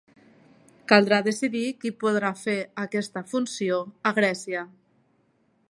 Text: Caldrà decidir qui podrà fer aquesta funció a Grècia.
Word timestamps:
Caldrà 0.91 1.19
decidir 1.27 1.61
qui 1.83 1.91
podrà 2.05 2.33
fer 2.45 2.57
aquesta 2.85 3.25
funció 3.35 3.81
a 4.11 4.15
Grècia. 4.21 4.65